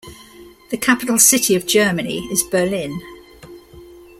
The 0.71 0.77
capital 0.77 1.19
city 1.19 1.53
of 1.55 1.67
Germany 1.67 2.21
is 2.31 2.41
Berlin. 2.41 2.99